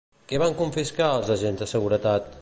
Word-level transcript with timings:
Què 0.29 0.39
van 0.43 0.55
confiscar, 0.61 1.11
els 1.19 1.31
agents 1.37 1.63
de 1.65 1.71
seguretat? 1.75 2.29